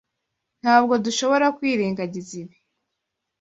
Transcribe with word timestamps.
Ntabwo 0.61 0.93
dushobora 1.05 1.45
kwirengagiza 1.57 2.31
ibi. 2.43 2.57